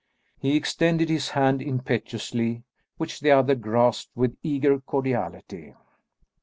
He 0.39 0.55
extended 0.55 1.09
his 1.09 1.29
hand 1.29 1.61
impetuously, 1.61 2.63
which 2.97 3.19
the 3.19 3.29
other 3.29 3.53
grasped 3.53 4.09
with 4.17 4.35
eager 4.41 4.79
cordiality. 4.79 5.75